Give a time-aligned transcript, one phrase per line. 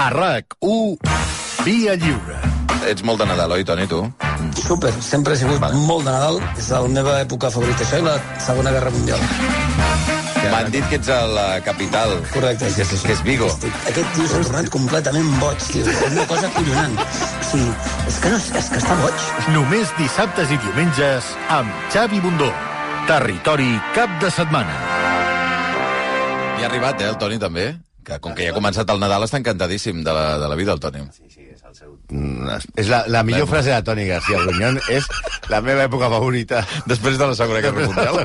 [0.00, 0.96] A RAC1,
[1.60, 2.38] Via Lliure.
[2.88, 3.98] Ets molt de Nadal, oi, Toni, tu?
[4.56, 8.14] Super, sempre he sigut molt de Nadal, és la meva època favorita, això i la
[8.40, 9.20] Segona Guerra Mundial.
[10.54, 12.14] M'han dit que ets a la capital.
[12.32, 13.50] Correcte, Que és, que és Vigo.
[13.90, 15.84] Aquest tio s'ha tornat completament boig, tio.
[15.84, 16.96] És una cosa collonant.
[16.96, 17.68] O sigui,
[18.08, 19.28] és que, no, és que està boig.
[19.52, 21.28] Només dissabtes i diumenges
[21.60, 22.48] amb Xavi Bundó.
[23.12, 24.80] Territori cap de setmana.
[26.56, 27.68] I ha arribat, eh, el Toni, també?
[28.10, 30.74] Que com que ja ha començat el Nadal està encantadíssim de la, de la vida,
[30.74, 31.04] el Toni.
[32.10, 35.06] Mm, És la, la millor frase de Toni García Grunyón, és
[35.52, 36.64] la meva època favorita.
[36.90, 38.24] Després de la Segona Guerra mundial.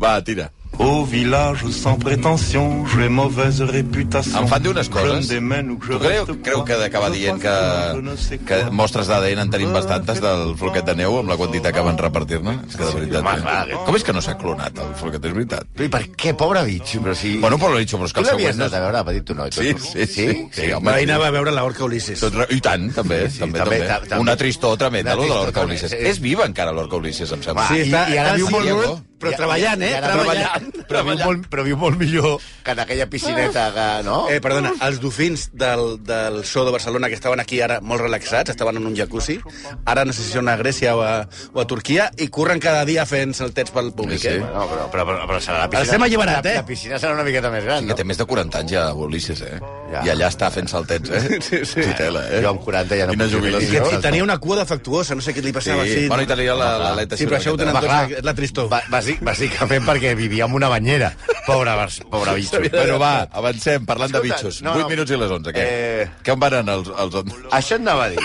[0.00, 0.50] Va, tira.
[0.78, 4.40] Au village sans prétention, j'ai mauvaise réputation.
[4.42, 5.28] Em fan dir unes Je coses.
[5.28, 10.84] Tu creu, creu que d'acabar dient que, que mostres d'ADN en tenim bastantes del floquet
[10.84, 12.56] de neu amb la quantitat que van repartir-ne?
[12.68, 13.20] És que de veritat...
[13.22, 13.42] home, eh?
[13.44, 13.84] clar.
[13.86, 15.24] Com és que no s'ha clonat el floquet?
[15.30, 15.70] És veritat.
[15.78, 16.98] I per què, pobre bitx?
[17.04, 17.36] Però si...
[17.44, 18.66] Bueno, però l'he dit, però és que tu el l'havies següent...
[18.66, 19.48] anat a veure petit, tu no?
[19.54, 20.28] Sí, sí, sí.
[20.52, 21.06] sí, home, sí.
[21.08, 22.18] anava a veure l'Orca Ulisses.
[22.20, 23.88] Tot, I tant, també, Sí, sí, també, també, també.
[23.94, 24.20] ta- també.
[24.26, 25.94] Una tristor tremenda, lo de l'Orca Ulisses.
[25.94, 26.02] sí.
[26.12, 27.68] És viva encara l'Orca Ulisses, em sembla.
[27.70, 29.02] Sí, està, i- i ara viu molt.
[29.20, 29.94] Però I- treballant, i eh?
[29.98, 30.70] ara Treballant.
[30.88, 34.18] Però viu, molt, però viu molt millor que en aquella piscineta que, no?
[34.28, 38.50] Eh, perdona, els dofins del, del show de Barcelona que estaven aquí ara molt relaxats,
[38.52, 39.38] estaven en un jacuzzi,
[39.86, 41.14] ara no sé si són a Grècia o a,
[41.52, 44.34] o a Turquia, i curren cada dia fent saltets pel públic, Sí, sí.
[44.34, 44.40] eh?
[44.40, 45.80] Bueno, però, però, però, però serà la piscina...
[45.84, 46.54] El estem alliberat, la, eh?
[46.60, 47.98] La piscina serà una miqueta més gran, Que no?
[48.00, 49.58] té més de 40 anys ja, Ulisses, eh?
[49.94, 50.02] Ja.
[50.04, 51.38] I allà està fent saltets, eh?
[51.44, 51.80] Sí, sí.
[51.84, 52.40] Tutela, eh?
[52.44, 53.82] Jo amb 40 ja no Quina puc fer jubilació.
[53.88, 55.84] Que, I tenia una cua defectuosa, no sé què li passava.
[55.88, 58.34] Sí, bueno, i tenia la- l'aleta Sí, però això ho tenen Va, tots, és la
[58.34, 58.68] tristor.
[58.72, 61.12] Ba- bàsic, bàsicament perquè vivia en una banyera.
[61.46, 61.74] Pobre,
[62.10, 62.60] pobre bitxo.
[62.72, 64.62] Bueno, va, avancem, parlant de Escolta, bitxos.
[64.64, 64.88] no, 8 no.
[64.94, 65.66] minuts i les 11, què?
[65.68, 66.08] Eh.
[66.24, 66.88] Què on van anar els...
[66.88, 67.36] els...
[67.52, 68.18] Això et anava a dir.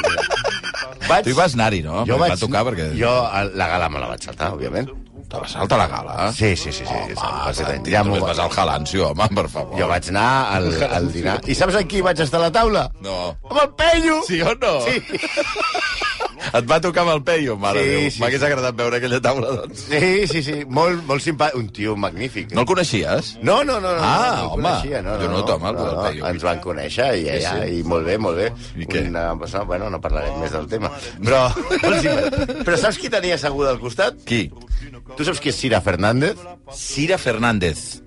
[1.10, 1.24] Vaig...
[1.26, 2.04] Tu hi vas anar-hi, no?
[2.08, 2.32] Jo vaig...
[2.36, 2.90] Va tocar perquè...
[3.00, 3.14] Jo,
[3.60, 4.90] la gala me la vaig saltar, òbviament.
[5.30, 6.14] Te vas saltar la gala?
[6.34, 6.82] Sí, sí, sí.
[6.88, 9.76] sí, Home, sí, Santi, ja només va- vas al Jalancio, home, per favor.
[9.78, 11.36] Jo vaig anar al, al dinar.
[11.46, 12.88] I saps amb qui vaig estar a la taula?
[13.06, 13.36] No.
[13.46, 14.16] Amb el Peyu!
[14.26, 14.74] Sí o no?
[14.88, 14.98] Sí.
[16.54, 18.12] Et va tocar amb el Peyu, mare Sí, sí, Déu.
[18.12, 18.46] sí, M'hagués sí.
[18.48, 19.84] agradat veure aquella taula, doncs.
[19.90, 20.56] Sí, sí, sí.
[20.68, 21.58] Molt, molt simpàtic.
[21.60, 22.52] Un tio magnífic.
[22.56, 23.36] No el coneixies?
[23.42, 23.94] No, no, no.
[23.96, 24.64] no Ah, no, el home.
[24.70, 26.26] Coneixia, no, Jo no tomo el del Peyu.
[26.32, 27.80] Ens van conèixer i, Sí, ja, sí.
[27.80, 28.50] i molt bé, molt bé.
[28.76, 29.06] I què?
[29.10, 30.92] Una persona, bueno, no parlarem més del tema.
[31.24, 31.46] Però.
[32.66, 34.20] Però saps qui tenia asseguda al costat?
[34.26, 34.46] Qui?
[35.18, 36.38] Tu saps qui és Cira Fernández?
[36.76, 38.02] Cira Fernández.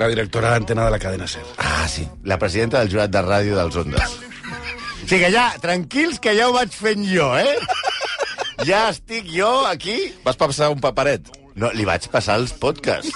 [0.00, 1.42] La directora d'antena de la cadena SER.
[1.58, 2.06] Ah, sí.
[2.24, 4.14] La presidenta del jurat de ràdio dels Ondes.
[5.02, 7.56] O sigui que ja, tranquils, que ja ho vaig fent jo, eh?
[8.66, 10.12] Ja estic jo aquí...
[10.24, 11.30] Vas passar un paperet.
[11.56, 13.12] No, li vaig passar els podcasts.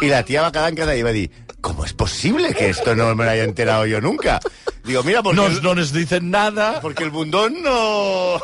[0.00, 1.30] Y la tía va quedar encantada y va a decir,
[1.60, 4.40] ¿cómo es posible que esto no me lo haya enterado yo nunca?
[4.88, 6.80] Digo, mira, porque, No, el, no nos dicen nada.
[6.80, 8.40] porque el bundón no...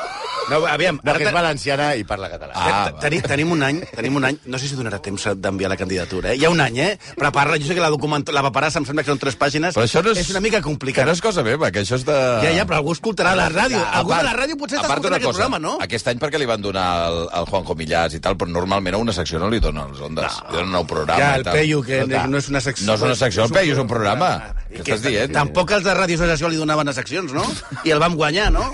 [0.51, 2.53] No, aviam, No, ara que és valenciana i parla català.
[2.53, 5.71] Ah, Ten- tenim, tenim un any, tenim un any, no sé si donarà temps d'enviar
[5.73, 6.37] la candidatura, eh?
[6.37, 6.89] Hi ha un any, eh?
[7.17, 8.27] Prepara-la, jo sé que la document...
[8.29, 9.73] la paperassa em sembla que són tres pàgines.
[9.73, 10.21] Però això no és...
[10.21, 11.07] és una mica Que complicat.
[11.09, 12.19] no és cosa meva, que això és de...
[12.45, 13.81] Ja, ja, però algú escoltarà la ràdio.
[13.81, 15.79] A Algú part- de la ràdio potser a està escoltant aquest cosa, programa, no?
[15.81, 19.01] Aquest any perquè li van donar al, al Juanjo Millàs i tal, però normalment a
[19.01, 20.29] una secció no li donen els ondes.
[20.45, 20.51] No.
[20.51, 21.57] Li donen un nou programa Ja, i el tal.
[21.63, 22.87] Peyu, que Escolta, no és una secció.
[22.93, 24.31] No és una secció, el Peyu és un programa.
[24.75, 25.33] Què estàs dient?
[25.33, 27.45] Tampoc els de Ràdio Associació li donaven a seccions, no?
[27.87, 28.65] I el vam guanyar, no?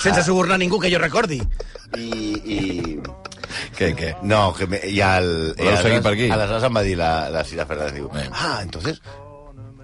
[0.00, 1.40] Sense subornar ningú que jo recordi.
[1.96, 2.08] I,
[2.40, 2.60] i...
[3.76, 4.14] Què, què?
[4.24, 5.28] No, que me, i el...
[5.52, 6.30] i Voleu seguir aleshores- per aquí?
[6.32, 8.28] Aleshores em va dir la, la Cira Fernández, diu, Bé.
[8.32, 9.02] ah, entonces...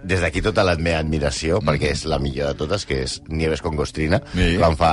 [0.09, 1.67] Des d'aquí tota la meva admiració, mm.
[1.67, 4.53] perquè és la millor de totes, que és Nieves con Gostrina, Sí.
[4.56, 4.93] quan fa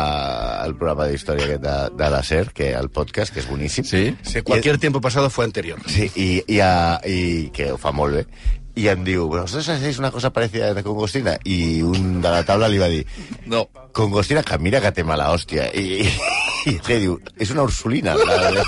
[0.66, 3.86] el programa d'història aquest de, de la SER, que el podcast, que és boníssim.
[3.86, 4.02] Sí?
[4.26, 5.78] Sí, cualquier tiempo pasado fue anterior.
[5.86, 8.26] Sí, i, i, a, i que ho fa molt bé.
[8.76, 11.38] I em diu, ¿vosotros hacéis una cosa parecida de con Gostina?
[11.48, 13.06] I un de la taula li va dir,
[13.46, 13.70] No.
[13.94, 15.70] con Gostina, que mira que té mala hòstia.
[15.74, 16.10] I, i,
[16.74, 17.16] i què diu?
[17.40, 18.16] És una ursulina.
[18.20, 18.66] La.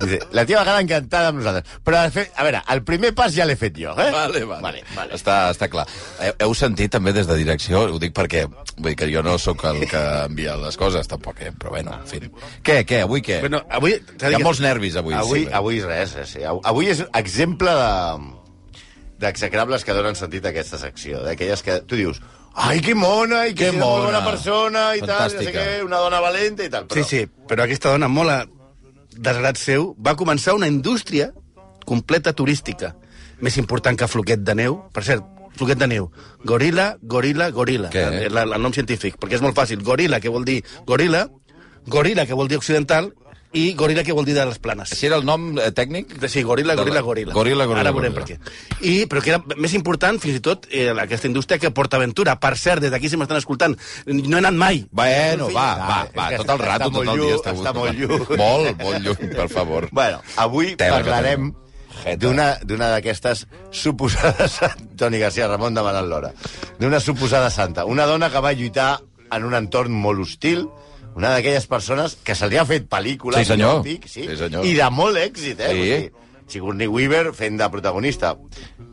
[0.00, 1.74] Dice, la tia va quedar encantada amb nosaltres.
[1.84, 4.08] Però, fet, a veure, el primer pas ja l'he fet jo, eh?
[4.10, 4.62] Vale, vale.
[4.64, 5.12] vale, vale.
[5.14, 5.84] Està, està clar.
[6.24, 9.36] Heu, heu sentit també des de direcció, ho dic perquè vull dir que jo no
[9.38, 11.52] sóc el que envia les coses, tampoc, eh?
[11.52, 12.22] però bueno, en fi.
[12.64, 13.38] Què, què, avui què?
[13.44, 13.94] Bueno, avui...
[14.00, 15.14] Hi ha que- molts nervis avui.
[15.14, 15.52] Avui, sí.
[15.52, 16.42] avui res, eh, sí.
[16.48, 17.92] Avui és exemple de
[19.24, 22.20] d'execrables que donen sentit a aquesta secció, d'aquelles que tu dius
[22.54, 24.20] ai, que mona, i que, Que és molt mona.
[24.20, 25.64] bona persona, i tal, no sé Fantàstica.
[25.64, 26.84] què, una dona valenta i tal.
[26.86, 27.02] Però...
[27.02, 28.44] Sí, sí, però aquesta dona, molt a
[29.16, 31.32] desgrat seu, va començar una indústria
[31.84, 32.92] completa turística,
[33.42, 34.78] més important que Floquet de Neu.
[34.94, 35.24] Per cert,
[35.58, 36.06] Floquet de Neu,
[36.46, 38.04] gorila, gorila, gorila, Què?
[38.28, 39.82] el, el, el nom científic, perquè és molt fàcil.
[39.86, 41.26] Gorila, que vol dir gorila,
[41.86, 43.10] gorila, que vol dir occidental,
[43.54, 44.90] i gorila, que vol dir de les planes.
[44.92, 46.16] Així era el nom eh, tècnic?
[46.28, 47.32] Sí, gorila, gorila, gorila.
[47.36, 48.36] Gorila, gorila, Ara veurem per què.
[48.82, 52.34] I, però que era més important, fins i tot, eh, aquesta indústria que PortAventura.
[52.42, 54.84] Per cert, des d'aquí si m'estan escoltant, no he anat mai.
[54.90, 57.98] Bueno, va, Ah, va, és va, tot el rato, tot el dia està, està molt
[57.98, 58.26] lluny.
[58.40, 59.88] Molt, molt lluny, per favor.
[59.94, 61.52] Bueno, avui que parlarem
[62.18, 64.58] d'una d'aquestes suposades...
[64.98, 66.32] Toni García, Ramon demanant l'hora.
[66.80, 67.84] D'una suposada santa.
[67.86, 68.98] Una dona que va lluitar
[69.32, 70.66] en un entorn molt hostil,
[71.14, 73.82] una d'aquelles persones que se li ha fet pel·lícula, Sí, senyor.
[73.82, 74.64] biopic, sí, Sí, senyor.
[74.66, 75.70] i de molt èxit, eh?
[75.72, 75.80] Sí.
[75.80, 76.10] O sigui,
[76.46, 78.34] Sigourney Weaver fent de protagonista.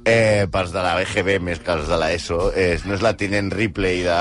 [0.06, 2.54] Eh, pels de la BGB més que els de la ESO.
[2.56, 4.16] Eh, no és la Tinent Ripley de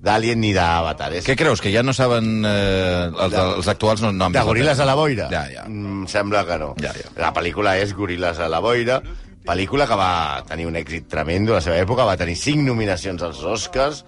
[0.00, 1.10] d'Alien ni d'Avatar.
[1.18, 2.44] És Què creus, que ja no saben...
[2.46, 5.26] Eh, els, els actuals no, no han de Goril·les a la boira?
[5.32, 5.64] Ja, ja.
[5.68, 6.70] Mm, sembla que no.
[6.80, 7.10] Ja, ja.
[7.20, 9.00] La pel·lícula és Goril·les a la boira,
[9.44, 13.22] pel·lícula que va tenir un èxit tremendo a la seva època, va tenir cinc nominacions
[13.26, 14.04] als Oscars,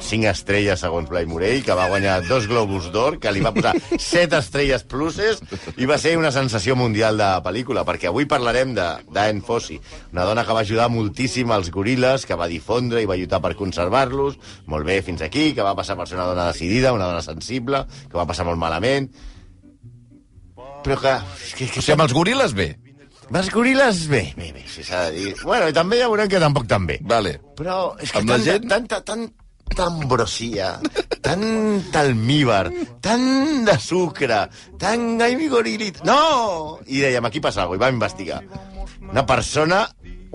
[0.00, 3.74] cinc estrelles segons Blai Morell, que va guanyar dos Globus d'Or, que li va posar
[4.00, 5.42] set estrelles pluses,
[5.76, 9.78] i va ser una sensació mundial de pel·lícula, perquè avui parlarem de Diane Fossey,
[10.14, 13.54] una dona que va ajudar moltíssim als goril·les, que va difondre i va lluitar per
[13.58, 17.22] conservar-los, molt bé fins aquí, que va passar per ser una dona decidida, una dona
[17.24, 19.10] sensible, que va passar molt malament,
[20.86, 21.14] però que...
[21.56, 22.68] que, que O sigui, amb els goril·les, bé.
[23.28, 25.32] els goril·les, bé, bé, bé, si s'ha de dir.
[25.42, 27.00] Bueno, i també ja veurem que tampoc tan bé.
[27.02, 27.40] Vale.
[27.58, 28.70] Però és que Amb la tanta, gent?
[28.70, 29.45] tanta, tanta
[29.82, 30.76] ambrosia,
[31.24, 32.70] tant almíbar,
[33.04, 34.46] tant de sucre,
[34.80, 35.06] tant...
[35.22, 36.02] Ai, mi gorilit...
[36.06, 36.78] No!
[36.86, 38.40] I dèiem, aquí passa alguna cosa, i vam investigar.
[39.06, 39.82] Una persona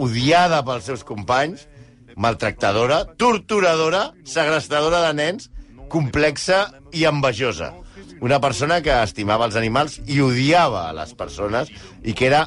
[0.02, 1.68] odiada pels seus companys,
[2.16, 5.50] maltractadora, torturadora, segrestadora de nens,
[5.92, 7.74] complexa i envejosa.
[8.22, 11.72] Una persona que estimava els animals i odiava a les persones
[12.06, 12.46] i que era,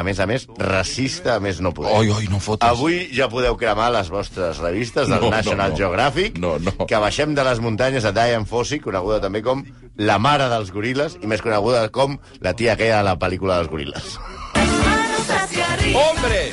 [0.00, 1.92] a més a més, racista a més no poder.
[1.98, 2.66] Oi, oi, no fotis.
[2.68, 5.78] Avui ja podeu cremar les vostres revistes del No, no, National no.
[5.78, 6.74] Geographic, No, no.
[6.86, 9.62] que baixem de les muntanyes a Diane Fossey, coneguda també com
[10.00, 13.70] la mare dels goril·les, i més coneguda com la tia aquella de la pel·lícula dels
[13.70, 14.16] goril·les.
[15.70, 16.50] arriba, Hombre!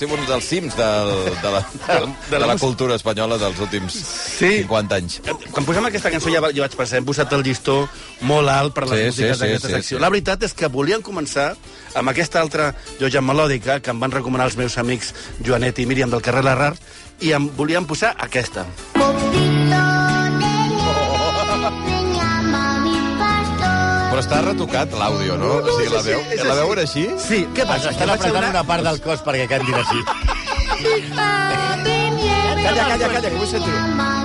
[0.00, 1.10] Sí, un dels cims del,
[1.42, 1.96] de, la, de,
[2.30, 4.62] de, la cultura espanyola dels últims Sí.
[4.62, 5.18] 50 anys.
[5.52, 7.82] Quan posem aquesta cançó ja, jo vaig pensar, hem posat el llistó
[8.24, 9.98] molt alt per les Sí, músiques sí, d'aquesta sí, sí, secció.
[9.98, 10.00] sí.
[10.00, 11.50] La veritat és que volíem començar
[11.92, 15.12] amb aquesta altra joia melòdica que em van recomanar els meus amics
[15.44, 16.72] Joanet i Míriam del carrer Larrar
[17.20, 18.64] i em volíem posar aquesta.
[24.20, 25.46] Però està retocat l'àudio, no?
[25.64, 27.06] O sigui, la veu, la veu era així?
[27.24, 27.88] Sí, què passa?
[27.94, 30.04] Estan apretant una- una part del cos perquè cantin així.
[32.60, 34.19] Calla, calla, calla, que vull sentir.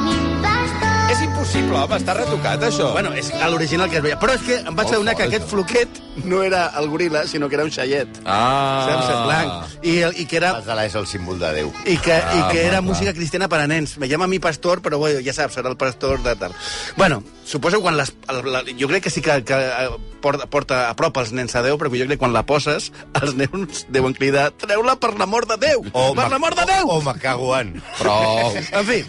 [1.46, 2.88] És impossible, home, està retocat, això.
[2.96, 4.16] Bueno, és a l'original que es veia.
[4.18, 7.48] Però és que em vaig Molt adonar que aquest floquet no era el goril·la, sinó
[7.48, 8.18] que era un xaiet.
[8.26, 8.88] Ah.
[8.90, 9.12] Saps?
[9.28, 9.76] Blanc.
[9.86, 9.94] I,
[10.24, 11.70] I que era Els de l'ESO, el símbol de Déu.
[11.86, 12.84] i que, Ah, i que era clar.
[12.88, 13.98] música cristiana per a nens.
[14.02, 16.56] Me llama mi pastor, però bueno, ja saps, serà el pastor de tal.
[16.98, 19.90] Bueno, suposo quan les, el, la, jo crec que sí que, que eh,
[20.22, 22.92] porta, porta a prop els nens a Déu, perquè jo crec que quan la poses,
[23.22, 25.86] els nens deuen cridar treu-la per l'amor de Déu!
[25.94, 26.90] per l'amor de Déu!
[26.90, 27.76] O, o me cago en.
[28.00, 28.50] Prou.
[28.58, 29.04] En fi,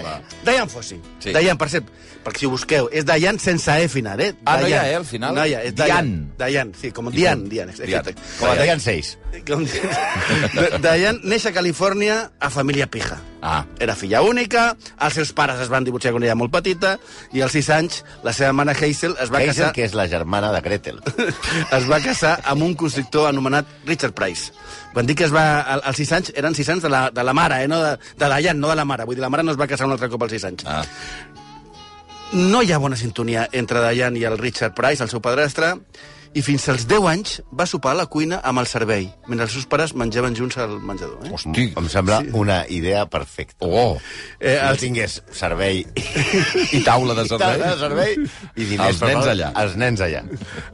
[0.45, 1.01] Diane Fossey.
[1.19, 1.31] Sí.
[1.31, 1.33] Sí.
[1.33, 1.89] Diane, per cert,
[2.27, 4.33] perquè si ho busqueu, és Diane sense E final, eh?
[4.45, 4.83] Ah, no hi ha.
[4.91, 5.35] E al final?
[5.39, 5.75] No hi ha, és.
[5.79, 6.27] Diane.
[6.41, 8.11] Diane, sí, com I Diane, com- Diane, Diane.
[8.11, 9.15] exacte.
[9.47, 9.63] Com.
[10.83, 13.19] Diane neix a Califòrnia a família pija.
[13.47, 13.61] Ah.
[13.79, 16.97] Era filla única, els seus pares es van divorciar quan era molt petita,
[17.37, 20.09] i als 6 anys la seva mare Hazel es va Hazel, casar que és la
[20.11, 20.99] germana de Gretel.
[21.79, 24.51] es va casar amb un constructor anomenat Richard Price.
[24.97, 25.61] Quan dic que es va...
[25.63, 27.69] al- Als 6 anys, eren 6 anys de la, de la mare, eh?
[27.71, 29.05] no de, de la Jan, no de la mare.
[29.07, 30.65] Vull dir, la mare no es va casar un altre cop als 6 anys.
[30.67, 30.83] Ah.
[32.33, 35.77] No hi ha bona sintonia entre Diane i el Richard Price, el seu padrastre,
[36.37, 39.55] i fins als 10 anys va sopar a la cuina amb el servei, mentre els
[39.57, 41.17] seus pares menjaven junts al menjador.
[41.25, 41.31] Eh?
[41.33, 41.65] Hosti.
[41.81, 43.65] Em sembla una idea perfecta.
[43.65, 43.97] Oh.
[44.39, 45.79] Eh, Si no els, tingués servei
[46.77, 47.59] I taula de servei.
[47.63, 48.15] de servei
[48.57, 49.51] i diners Els nens allà.
[49.63, 50.23] Els nens allà.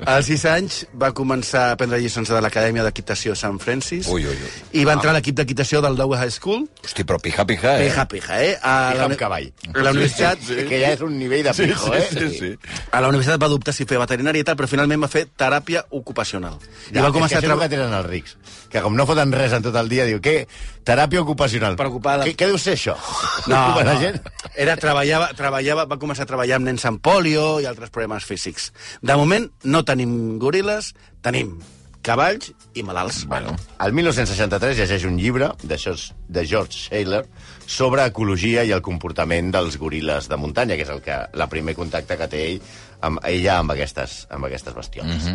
[0.06, 4.34] als 6 anys va començar a prendre lliçons de l'Acadèmia d'Equitació Sant Francis Ui, ui,
[4.34, 4.52] ui.
[4.80, 6.66] i va entrar a l'equip d'equitació del Dow High School.
[6.84, 7.86] Hosti, però pija, pija, eh?
[7.88, 8.52] Pija, pija, eh?
[8.62, 9.48] A Pija la, amb cavall.
[9.74, 10.42] A la universitat...
[10.42, 12.02] Sí, que ja és un nivell de pijo, eh?
[12.10, 12.50] sí, sí.
[12.90, 15.84] A la universitat va dubtar si fer veterinària i tal, però finalment va fer teràpia
[15.90, 16.56] ocupacional.
[16.90, 17.68] I Ja, va és començar a això és el treballar...
[17.68, 18.36] que tenen els rics.
[18.72, 20.46] Que com no foten res en tot el dia, diu, què?
[20.84, 21.76] Teràpia ocupacional.
[21.76, 22.96] Per ocupar la- Què, què deu ser això?
[23.50, 24.00] No, Ocupar la no.
[24.00, 24.18] gent?
[24.56, 28.72] Era, treballava, treballava, va començar a treballar amb nens amb polio i altres problemes físics.
[29.02, 30.92] De moment, no tenim goril·les,
[31.22, 31.58] tenim
[32.02, 33.24] cavalls i malalts.
[33.30, 33.54] Bueno.
[33.78, 37.26] El 1963 llegeix un llibre de George, de George Shaler
[37.66, 41.76] sobre ecologia i el comportament dels goril·les de muntanya, que és el que la primer
[41.78, 42.58] contacte que té ell
[43.02, 45.28] amb ella amb aquestes, amb aquestes bestioles.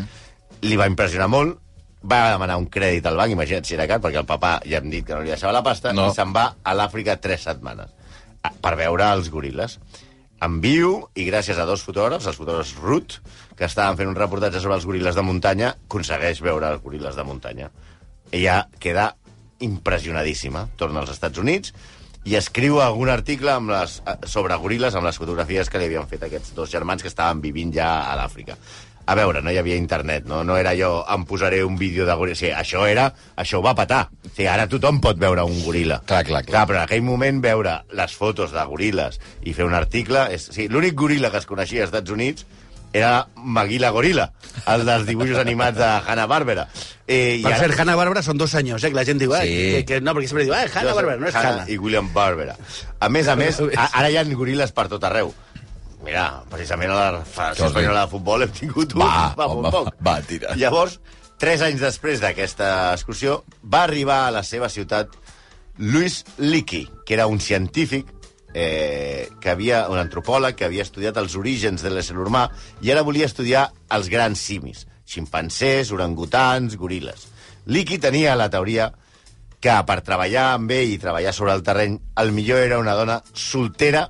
[0.63, 1.59] Li va impressionar molt,
[2.07, 4.89] va demanar un crèdit al banc, imagina't si era car, perquè el papà ja hem
[4.89, 6.07] dit que no li deixava la pasta, No.
[6.09, 7.89] i se'n va a l'Àfrica tres setmanes
[8.43, 9.77] a- per veure els goril·les.
[10.39, 13.15] En viu, i gràcies a dos fotògrafs, els fotògrafs Ruth,
[13.57, 17.24] que estaven fent un reportatge sobre els goril·les de muntanya, aconsegueix veure els goril·les de
[17.24, 17.71] muntanya.
[18.31, 19.15] Ella queda
[19.59, 20.67] impressionadíssima.
[20.77, 21.74] Torna als Estats Units
[22.27, 26.07] i escriu algun article amb les, eh, sobre goril·les amb les fotografies que li havien
[26.12, 28.57] fet aquests dos germans que estaven vivint ja a l'Àfrica.
[29.07, 32.12] A veure, no hi havia internet, no, no era jo, em posaré un vídeo de
[32.19, 32.36] goril·la.
[32.36, 33.05] Sí, això era,
[33.38, 34.10] això ho va patar.
[34.36, 36.01] Sí, ara tothom pot veure un goril·la.
[36.03, 36.51] Clar, clar, clar.
[36.51, 40.27] clar però en aquell moment veure les fotos de goril·les i fer un article...
[40.36, 42.43] És, sí, L'únic goril·la que es coneixia als Estats Units
[42.94, 44.32] era Maguila Gorila,
[44.67, 46.67] el dels dibuixos animats de Hanna-Barbera.
[47.08, 48.89] Eh, i Per ara- cert, Hanna-Barbera són dos senyors, eh?
[48.89, 49.58] Que la gent diu, eh, Sí.
[49.75, 51.65] que, que, no, perquè sempre diu, eh, Hanna-Barbera, no és Hanna.
[51.70, 52.56] I William Barbera.
[53.00, 55.34] A més a més, a, ara hi ha goril·les per tot arreu.
[56.03, 57.67] Mira, precisament a la Federació?
[57.67, 59.01] Espanyola de Futbol hem tingut un...
[59.01, 59.94] Va, poc, home, poc.
[60.06, 60.56] va, tira.
[60.56, 61.00] Llavors,
[61.38, 65.10] tres anys després d'aquesta excursió, va arribar a la seva ciutat
[65.77, 68.08] Louis Leakey, que era un científic
[68.54, 72.48] eh, que havia, un antropòleg que havia estudiat els orígens de l'ésser humà
[72.82, 77.27] i ara volia estudiar els grans simis, ximpancers, orangutans, goril·les.
[77.68, 78.92] Leakey tenia la teoria
[79.60, 83.22] que per treballar amb ell i treballar sobre el terreny, el millor era una dona
[83.34, 84.10] soltera,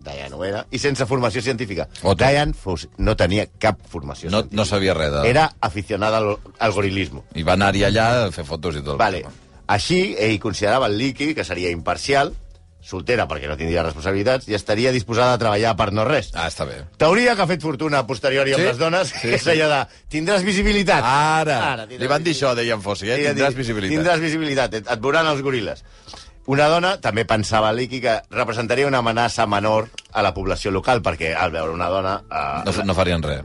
[0.00, 1.84] Diane ho era, i sense formació científica.
[2.02, 2.24] Otro.
[2.26, 4.56] Diane Fos no tenia cap formació No, científica.
[4.56, 5.24] no sabia res de...
[5.28, 7.24] Era aficionada al, al gorilismo.
[7.36, 8.96] I va anar-hi allà a fer fotos i tot.
[9.00, 9.20] Vale.
[9.68, 12.32] Així, ell considerava el líquid que seria imparcial,
[12.82, 16.30] soltera perquè no tindria responsabilitats, i estaria disposada a treballar per no res.
[16.34, 16.80] Ah, està bé.
[16.98, 18.66] Teoria que ha fet fortuna a posteriori amb Sí?
[18.68, 19.28] les dones, Sí.
[19.36, 21.04] és allò de tindràs visibilitat.
[21.04, 23.20] Ara, tindràs li van dir això, deien Fossi, eh?
[23.34, 23.96] Tindràs visibilitat.
[23.98, 25.84] Tindràs visibilitat, et, et veuran els goril·les.
[26.50, 31.34] Una dona també pensava Liqui que representaria una amenaça menor a la població local, perquè
[31.36, 32.14] al veure una dona...
[32.30, 33.44] Eh, No, no farien res.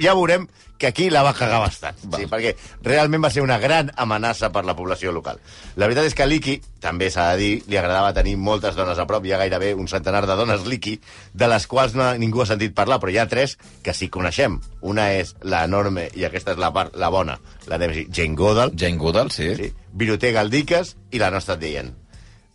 [0.00, 0.48] Ja veurem
[0.78, 2.18] que aquí la va cagar bastant, Va.
[2.18, 5.38] sí, perquè realment va ser una gran amenaça per la població local.
[5.76, 8.98] La veritat és que a Liki, també s'ha de dir, li agradava tenir moltes dones
[8.98, 10.96] a prop, hi ha gairebé un centenar de dones Liki,
[11.32, 14.58] de les quals no, ningú ha sentit parlar, però hi ha tres que sí coneixem.
[14.82, 17.38] Una és la enorme, i aquesta és la part, la bona,
[17.70, 19.54] la de Jane Goodall, Jane Goodall, sí.
[19.56, 21.94] sí, Viruté Galdiques i la nostra Diane.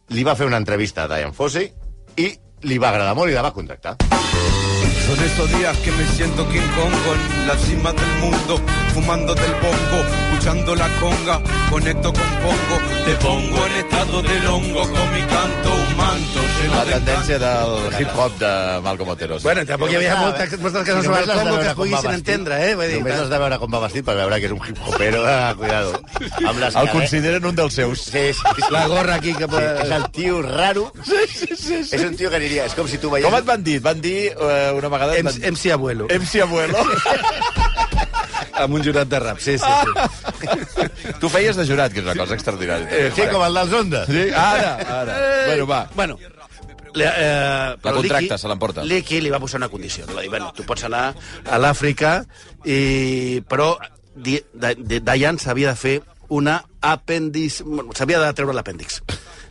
[0.10, 1.72] Li va fer una entrevista a Diane Fossey
[2.18, 2.34] i
[2.68, 3.96] li va agradar molt i la va contractar.
[5.10, 6.94] Son estos días que me siento King Kong
[7.42, 8.62] en la cima del mundo,
[8.94, 14.82] fumando del bongo, escuchando la conga, conecto con pongo, te pongo en estado del hongo
[14.82, 18.50] con mi canto, un manto La tendència del hip-hop de
[18.84, 19.38] Malcom Otero.
[19.44, 22.16] Bueno, tampoc hi havia moltes, eh, moltes si cançons sobre el Congo que es poguessin
[22.18, 22.74] entendre, eh?
[22.80, 25.24] Vull dir, Només has de veure com va vestit per veure que és un hip-hopero.
[25.30, 25.94] Ah, cuidado.
[26.44, 28.04] Amb les El consideren un dels seus.
[28.10, 28.72] Sí, sí, sí.
[28.76, 29.48] La gorra aquí que...
[29.48, 30.90] Sí, és el tio raro.
[31.04, 32.68] Sí, sí, sí, És un tio que diria...
[32.68, 33.28] És com si tu veies...
[33.28, 33.78] Com et van dir?
[33.80, 35.16] Et van dir eh, una vegada...
[35.16, 36.84] et van MC, Abuelo, MC Abuelo.
[38.60, 39.66] amb un jurat de rap, sí, sí.
[40.76, 41.14] sí.
[41.22, 43.08] tu feies de jurat, que és una cosa extraordinària.
[43.16, 44.12] Sí, com el dels Ondes.
[44.12, 45.16] Sí, ara, ara.
[45.48, 45.82] Bueno, va.
[45.96, 46.20] Bueno,
[46.94, 48.84] le, eh, La contracta, se l'emporta.
[48.84, 50.06] L'Iki li va posar una condició.
[50.08, 51.10] Li va dir, bueno, tu pots anar
[51.46, 52.20] a l'Àfrica,
[52.66, 53.42] i...
[53.50, 53.74] però
[54.16, 55.98] Diane s'havia de fer
[56.30, 57.62] una apèndix...
[57.66, 59.02] bueno, S'havia de treure l'apèndix.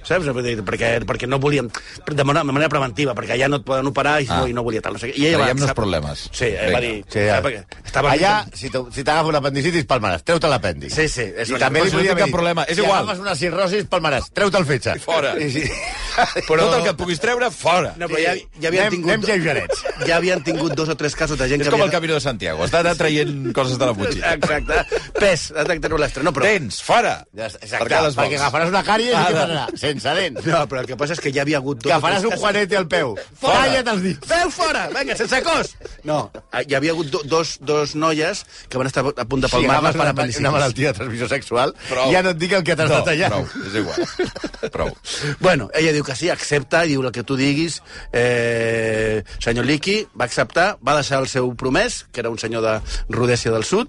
[0.09, 0.27] Saps?
[0.65, 1.69] Perquè, perquè no volíem...
[2.09, 4.41] De manera, de manera preventiva, perquè allà no et poden operar i, Ah.
[4.41, 4.95] no, i no volia tal.
[4.97, 5.19] No sé què.
[5.21, 6.25] I ella Traiem-nos va, problemes.
[6.33, 6.93] Sí, ella va dir...
[7.13, 7.39] Sí, ja.
[7.45, 10.25] perquè estava Allà, si t'ho- si t'agafa un apendicitis, palmaràs.
[10.27, 10.95] Treu-te l'apèndix.
[10.97, 13.03] Sí, sí, és I una també li podia cap dir, problema, és si igual.
[13.05, 14.31] agafes una cirrosis, palmaràs.
[14.33, 14.97] Treu-te el fetge.
[15.05, 15.35] Fora.
[15.39, 15.65] Sí, sí.
[16.49, 16.65] Però...
[16.65, 17.93] Tot el que puguis treure, fora.
[18.01, 19.13] No, però ja, ja havien Anem- tingut...
[19.13, 19.83] anem lleugerets.
[20.09, 21.95] Ja havien tingut dos o tres casos de gent És que com el havia...
[22.01, 22.65] Camino de Santiago.
[22.67, 24.33] Està anar traient coses de la motxilla.
[24.35, 24.81] Exacte.
[25.21, 26.25] Pes, has de treure l'estre.
[26.27, 26.49] No, però...
[26.51, 27.13] Dents, fora.
[27.39, 27.85] Ja exacte,
[28.19, 29.67] perquè agafaràs una càries i què passarà?
[30.01, 30.47] Sense dents.
[30.47, 31.81] No, però el que passa és que ja havia hagut...
[31.83, 33.15] dos Que faràs un juanete al peu.
[33.41, 33.65] Fora!
[33.67, 34.29] Talla't els dits.
[34.31, 34.87] Feu fora!
[34.95, 35.75] Vinga, sense cos!
[36.09, 36.19] No,
[36.63, 39.97] hi havia hagut do, dos, dos noies que van estar a punt de palmar-les agafes
[39.99, 40.45] per una, apendicitis.
[40.47, 42.13] una malaltia de transmissió sexual, Prou.
[42.15, 43.31] ja no et dic el que t'has No, de tallar.
[43.33, 44.71] prou, és igual.
[44.73, 44.93] Prou.
[45.41, 47.81] Bueno, ella diu que sí, accepta, i diu el que tu diguis.
[48.13, 52.75] Eh, senyor Liki va acceptar, va deixar el seu promès, que era un senyor de
[53.09, 53.89] Rodèsia del Sud,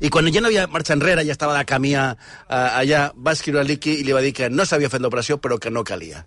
[0.00, 2.10] i quan ja no havia marxat enrere, ja estava de camí a,
[2.48, 5.38] a, allà, va escriure a Liki i li va dir que no s'havia fet l'operació,
[5.42, 6.24] però que no calia.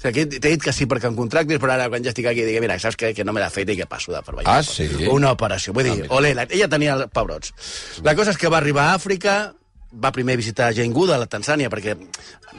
[0.00, 2.40] O sigui, t'he dit que sí perquè em contractis, però ara quan ja estic aquí
[2.46, 3.10] dic, mira, saps què?
[3.12, 4.86] Que no me l'ha fet i que passo de per Ah, sí?
[5.12, 5.74] Una operació.
[5.76, 7.52] Vull dir, Ah, olé, la, ella tenia pebrots.
[8.02, 9.52] La cosa és que va arribar a Àfrica,
[9.92, 11.96] va primer visitar Jane Goodall a Tanzània, perquè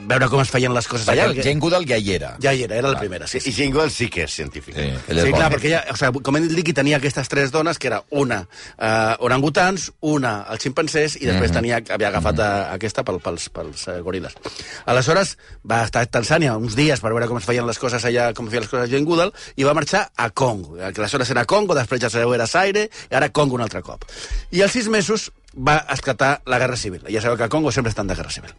[0.08, 1.30] veure com es feien les coses allà.
[1.30, 2.34] Perquè- Jane Goodall ja hi era.
[2.44, 3.40] Ja hi era, era la primera, sí.
[3.46, 4.76] I Jingle sí que és científic.
[4.76, 5.50] Sí, Sí, clar, bona.
[5.50, 8.42] perquè ja, o sigui, com hem dit, Liqui tenia aquestes tres dones, que era una
[8.78, 13.88] eh, orangutans, una els ximpancers, i després tenia, havia agafat a, aquesta pel, pels, pels
[13.88, 14.36] eh, goril·les.
[14.86, 15.38] Aleshores,
[15.70, 18.48] va estar a Tanzània uns dies per veure com es feien les coses allà, com
[18.52, 20.76] feien les coses a Jane Goodall, i va marxar a Congo.
[20.78, 24.04] Que aleshores era Congo, després ja sabeu era Zaire, i ara Congo un altre cop.
[24.52, 27.04] I als sis mesos va esclatar la Guerra Civil.
[27.12, 28.54] Ja sabeu que a Congo sempre estan de Guerra Civil.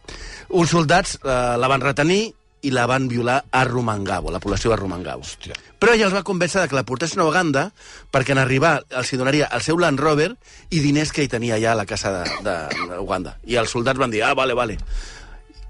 [0.49, 2.33] Uns soldats eh, la van retenir
[2.63, 5.25] i la van violar a Rumangabo, la població de Rumangabo.
[5.25, 5.57] Hòstia.
[5.79, 7.65] Però ella els va convèncer de que la portessin a Uganda
[8.13, 10.29] perquè en arribar els hi donaria el seu Land Rover
[10.69, 12.55] i diners que hi tenia allà a la casa de, de,
[12.93, 13.35] de Uganda.
[13.43, 14.77] I els soldats van dir, ah, vale, vale.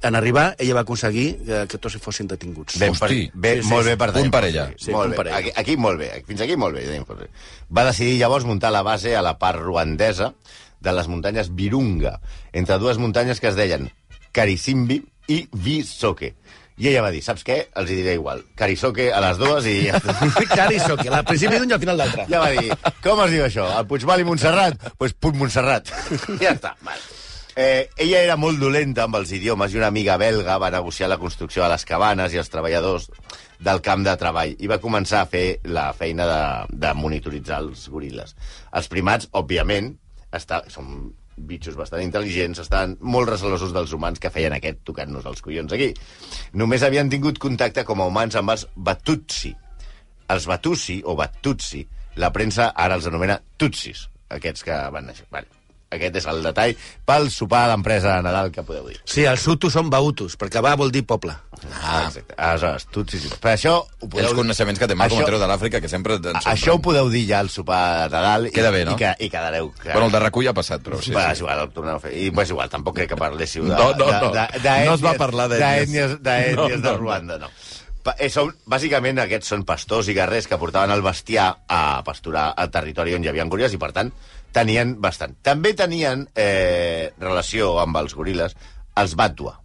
[0.03, 2.75] en arribar, ella va aconseguir que, que tots fossin detinguts.
[2.77, 3.32] Ben per, Hosti.
[3.34, 4.65] bé, Sí, sí, molt bé per Punt per ella.
[4.77, 5.18] Sí, molt punt bé.
[5.18, 5.38] per ella.
[5.38, 7.30] Aquí, aquí molt bé, fins aquí molt bé.
[7.72, 10.34] Va decidir llavors muntar la base a la part ruandesa
[10.84, 12.18] de les muntanyes Virunga,
[12.52, 13.90] entre dues muntanyes que es deien
[14.34, 15.00] Karisimbi
[15.32, 16.34] i Visoke.
[16.82, 17.60] I ella va dir, saps què?
[17.78, 18.42] Els hi diré igual.
[18.58, 19.75] Carisoque a les dues i...
[19.92, 20.16] ja està.
[20.56, 22.25] Cari Soqui, al principi d'un i al final d'altre.
[22.32, 22.74] Ja va dir,
[23.04, 23.68] com es diu això?
[23.78, 24.80] El Puigmal i Montserrat?
[24.82, 25.94] Doncs pues Puig Montserrat.
[26.44, 27.06] ja està, val.
[27.54, 31.20] Eh, ella era molt dolenta amb els idiomes i una amiga belga va negociar la
[31.22, 33.12] construcció de les cabanes i els treballadors
[33.62, 36.40] del camp de treball i va començar a fer la feina de,
[36.74, 38.34] de monitoritzar els goril·les.
[38.74, 39.94] Els primats, òbviament,
[40.34, 45.42] està, són bitxos bastant intel·ligents, estaven molt recelosos dels humans que feien aquest tocant-nos els
[45.42, 45.90] collons aquí.
[46.60, 49.54] Només havien tingut contacte com a humans amb els Batutsi.
[50.34, 51.84] Els Batusi, o Batutsi,
[52.22, 55.28] la premsa ara els anomena Tutsis, aquests que van néixer.
[55.34, 55.50] Vale.
[55.94, 56.74] Aquest és el detall
[57.06, 58.98] pel sopar d'empresa de Nadal que podeu dir.
[59.06, 61.36] Sí, els hutus són bautus, perquè va vol dir poble.
[61.72, 62.03] Ah.
[62.08, 62.36] Exacte.
[62.38, 63.27] Aleshores, Tutsis...
[63.41, 63.74] Per això...
[64.03, 66.17] Ho Els coneixements que té Malcom Això- de l'Àfrica, que sempre...
[66.20, 68.50] ens Això ho podeu dir ja al sopar de Nadal.
[68.55, 68.93] Queda bé, no?
[68.98, 69.72] I, que, i quedareu...
[69.79, 69.91] Que...
[69.91, 71.41] Bueno, el de recull ha passat, però sí, Va, sí.
[71.43, 72.12] igual, el a fer.
[72.17, 73.75] I és igual, tampoc crec que parléssiu de...
[73.77, 74.34] No, no, no.
[74.36, 76.20] de, de, de No es va parlar d'ètnies.
[76.22, 76.98] d'ètnies No, de.
[76.98, 77.50] Ruanda, no.
[78.03, 82.50] Pa- eh, Són, bàsicament, aquests són pastors i guerrers que portaven el bestiar a pasturar
[82.60, 84.12] al territori on hi havia goril·les i, per tant,
[84.51, 85.38] tenien bastant.
[85.41, 88.58] També tenien eh, relació amb els goril·les
[89.00, 89.55] els Batua,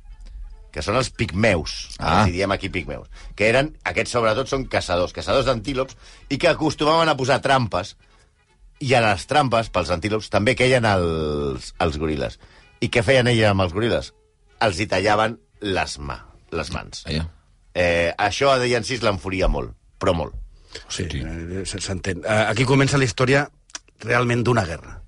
[0.72, 2.24] que són els pigmeus, Ah.
[2.24, 5.96] els diem aquí pigmeus, que eren, aquests sobretot són caçadors, caçadors d'antílops,
[6.28, 7.96] i que acostumaven a posar trampes,
[8.80, 12.38] i a les trampes, pels antílops, també queien els, els goril·les.
[12.80, 14.12] I què feien ells amb els goril·les?
[14.60, 16.20] Els hi tallaven les, mà,
[16.52, 17.02] les mans.
[17.06, 17.24] Allà.
[17.74, 20.34] Eh, això a Dejan Sis l'enfuria molt, però molt.
[20.88, 22.22] Sí, eh, s- s'entén.
[22.24, 23.48] Eh, Aquí comença la història
[24.00, 25.02] realment d'una guerra.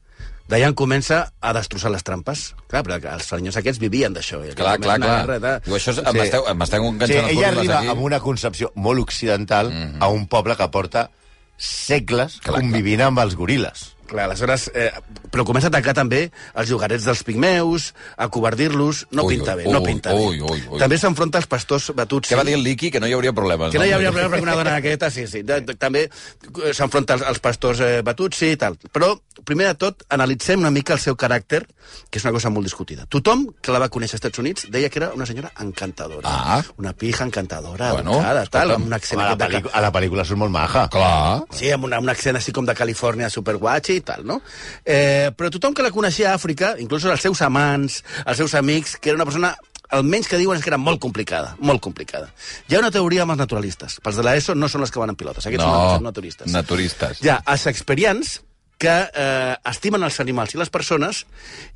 [0.51, 2.41] D'allà comença a destrossar les trampes.
[2.67, 4.41] Clar, però els senyors aquests vivien d'això.
[4.45, 5.27] i Clar, clar, clar.
[5.27, 7.89] guerra de- Diu, això és, m'esteu m'esteu Sí, enganxant els ella arriba aquí.
[7.89, 10.03] amb una concepció molt occidental Mhm.
[10.03, 11.11] a un poble que porta
[11.57, 13.95] segles Clar, convivint amb els goril·les.
[14.11, 14.91] Clar, aleshores, eh,
[15.31, 16.25] però comença a atacar també
[16.59, 20.19] els llogarets dels pigmeus, a covardir-los, no Ui, pinta ui, bé, no ui, pinta bé.
[20.19, 20.81] ui, ui, ui.
[20.83, 22.31] També s'enfronta als pastors batuts.
[22.31, 22.91] Què va dir el Liqui?
[22.91, 23.71] Que no hi hauria problemes.
[23.71, 25.45] Que no hi hauria problema perquè una dona aquesta, sí, sí.
[25.47, 28.75] De, de, també eh, s'enfronta als, als pastors eh, batuts, sí, i tal.
[28.91, 29.15] Però,
[29.47, 31.63] primer de tot, analitzem una mica el seu caràcter,
[32.11, 33.07] que és una cosa molt discutida.
[33.11, 36.27] Tothom que la va conèixer als Estats Units deia que era una senyora encantadora.
[36.27, 36.61] Ah.
[36.79, 39.21] Una pija encantadora, Bueno, educada, tal, amb un accent...
[39.21, 40.87] A la, de a la pel·lícula surt molt maja.
[40.93, 41.47] Clar.
[41.55, 44.41] Sí, amb una, un accent així com de Califòrnia superguatxi i tal, no?
[44.85, 48.97] Eh, però tothom que la coneixia a Àfrica, inclús els seus amants, els seus amics,
[48.99, 49.55] que era una persona
[49.91, 52.29] almenys que diuen és que era molt complicada, molt complicada.
[52.71, 53.97] Hi ha una teoria amb els naturalistes.
[54.05, 56.53] Pels de l'ESO no són els que van en pilotes, aquests No, són naturistes.
[56.55, 57.23] naturistes.
[57.25, 58.37] Hi ha els experians,
[58.81, 61.25] que eh, estimen els animals i les persones,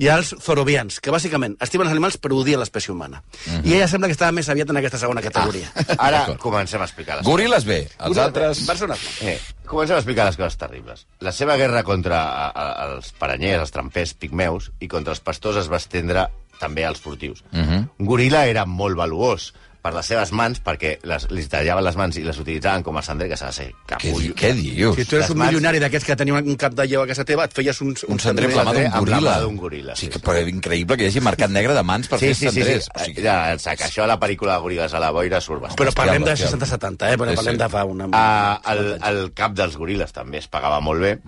[0.00, 3.20] i els zorobians, que bàsicament estimen els animals però odien l'espècie humana.
[3.62, 5.68] I ella sembla que estava més aviat en aquesta segona categoria.
[5.98, 6.40] Ara D'acord.
[6.46, 8.64] comencem a explicar les Goril·les bé, els altres...
[8.64, 9.04] Persones.
[9.20, 9.36] Eh,
[9.68, 11.04] comencem a explicar les coses terribles.
[11.24, 15.60] La seva guerra contra a, a, els paranyers, els trampers pigmeus, i contra els pastors
[15.60, 16.28] es va estendre
[16.60, 17.44] també als furtius.
[17.52, 17.84] Uh -huh.
[17.98, 19.52] Un goril·la era molt valuós
[19.84, 23.02] per les seves mans, perquè les, li tallaven les mans i les utilitzaven com a
[23.04, 24.20] cendrer, que s'ha de ser Què, capullo.
[24.22, 24.96] di què dius?
[24.96, 27.06] Si tu eres Les un mans- milionari d'aquests que tenia un cap de lleu a
[27.10, 27.80] casa teva, et feies.
[27.84, 27.92] Un
[28.22, 29.34] cendrer amb la mà cendrer d'un amb la goril·la.
[29.42, 32.08] d'un goril·la, Sí, sí, que, però és increïble que hi hagi mercat negre de mans
[32.08, 32.88] per Sí, fer sí, sí, sí.
[32.94, 33.84] O sigui, Ja, exacte.
[33.84, 35.78] Això a la pel·lícula Goril·les a la boira surt bastant.
[35.84, 36.56] Però parlem de bestial.
[36.56, 37.18] 60-70, eh?
[37.20, 37.62] Però Sí, parlem sí.
[37.66, 38.08] de fa una...
[38.16, 41.18] Ah, el, el cap dels goril·les també es pagava molt bé,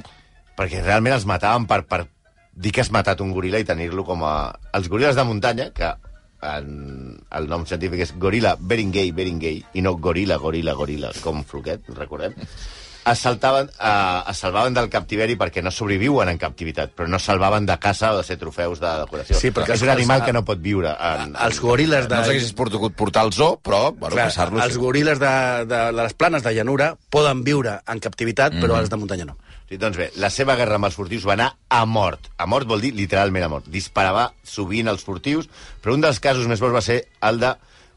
[0.56, 2.06] perquè realment els mataven per, per
[2.56, 4.34] dir que has matat un goril·la i tenir-lo com a...
[4.72, 5.92] Els goril·les de muntanya, que
[6.54, 11.88] en, el nom científic és goril·la beringay, beringay, i no goril·la, goril·la, goril·la, com floquet,
[11.98, 12.34] recordem,
[13.06, 17.66] es, saltaven, eh, es salvaven del captiveri perquè no sobreviuen en captivitat, però no salvaven
[17.68, 19.38] de caça o de ser trofeus de decoració.
[19.38, 21.36] Sí, perquè és un animal que no pot viure en...
[21.46, 22.16] Els goril·les de...
[22.16, 24.64] no s'haguessis pogut portar al zoo, però, bueno, Clar, caçar-los...
[24.64, 25.30] els goril·les de,
[25.70, 28.80] de, de les planes de llanura poden viure en captivitat, però Mhm.
[28.82, 29.38] els de muntanya no.
[29.66, 32.28] Sí, doncs bé, la seva guerra amb els furtius va anar a mort.
[32.38, 33.66] A mort vol dir literalment a mort.
[33.66, 35.48] Disparava sovint als furtius,
[35.82, 37.50] però un dels casos més forts va ser el de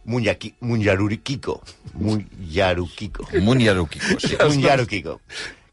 [0.10, 1.60] Munyaki, Munjarurikiko.
[1.93, 3.27] Munjarukiko.
[3.45, 4.36] Munyarukico, sí.
[4.41, 5.19] Munjarukiko.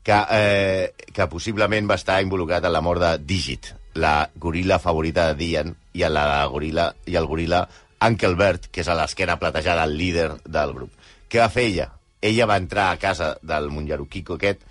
[0.05, 5.31] Que, eh, que possiblement va estar involucrat en la mort de Digit, la goril·la favorita
[5.31, 7.65] de Dian, i, a la goril·la, i el goril·la
[8.07, 10.93] Uncle Bert, que és a l'esquena platejada, el líder del grup.
[11.33, 11.89] Què va fer ella?
[12.21, 14.63] Ella va entrar a casa del Munjarukiko aquest,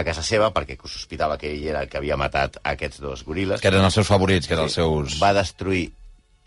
[0.00, 3.62] a casa seva, perquè sospitava que ell era el que havia matat aquests dos goril·les.
[3.62, 5.18] Que eren els seus favorits, que eren els seus...
[5.22, 5.90] Va destruir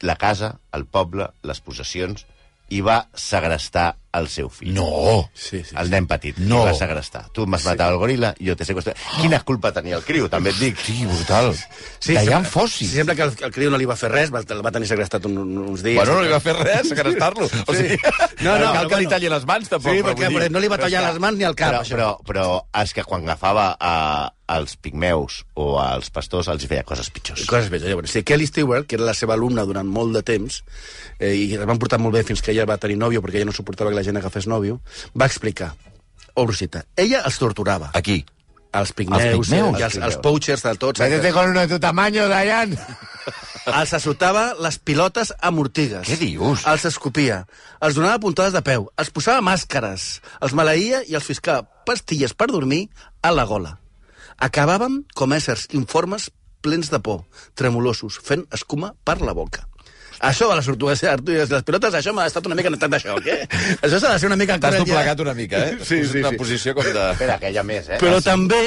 [0.04, 2.26] la casa, el poble, les possessions,
[2.74, 4.74] i va segrestar el seu fill.
[4.76, 5.30] No!
[5.34, 5.76] Sí, sí.
[5.80, 6.38] El nen petit.
[6.38, 6.62] No.
[6.64, 7.24] I va segrestar.
[7.34, 9.00] Tu m'has matat el goril·la, jo t'he sequestrat.
[9.22, 10.78] Quina culpa tenia el criu, també et dic.
[10.86, 11.54] Sí, brutal.
[11.56, 12.86] Sí, Diane sembla- Fossi.
[12.86, 14.88] Sí, sembla que el, el criu no li va fer res, va, el va tenir
[14.92, 15.98] segrestat un, uns dies.
[15.98, 17.50] Bueno, no li va fer res, segrestar-lo.
[17.66, 17.98] O sigui,
[18.44, 19.10] No, no, cal però que li bueno.
[19.16, 19.92] talli les mans, tampoc.
[19.94, 21.82] Sí, però perquè dir- no li va Però tallar les mans ni el cap, però,
[21.82, 21.96] això.
[21.98, 23.94] Però, però és que quan agafava a,
[24.54, 27.46] als pigmeus o als pastors els feia coses pitjors.
[27.50, 28.12] Coses més, llavors.
[28.12, 30.60] Sí, Kelly Stewart, que era la seva alumna durant molt de temps,
[31.20, 33.50] eh, i es van portar molt bé fins que ella va tenir nòvio, perquè ella
[33.50, 34.80] no suportava que la gent agafés nòvio,
[35.18, 35.74] va explicar,
[36.36, 38.24] obro cita, ella els torturava, Aquí.
[38.74, 39.80] els pigmeus, Els pigmeus?
[39.80, 42.78] i els, els poachers de tots, Métete con uno de tu tamaño, Dayan.
[43.80, 46.08] els assotava les pilotes amb ortigues.
[46.08, 46.66] Què dius?
[46.68, 47.44] Els escopia,
[47.80, 52.50] els donava puntades de peu, els posava màscares, els maleïa i els fiscava pastilles per
[52.52, 52.88] dormir
[53.22, 53.78] a la gola.
[54.42, 56.30] Acabàvem com éssers informes
[56.64, 57.24] plens de por,
[57.60, 59.68] tremolosos, fent escuma per la boca.
[60.20, 63.18] Això de les tortugues i les les pilotes, això m'ha estat una mica nettat d'això,
[63.24, 63.44] què?
[63.82, 64.60] Això s'ha de ser una mica...
[64.60, 64.94] T'has cruel ja.
[64.94, 65.78] doblegat una mica, eh?
[65.82, 66.42] Sí, sí, una sí.
[66.42, 67.12] posició com de...
[67.18, 68.00] Espera, que hi ha més, eh?
[68.02, 68.64] Però també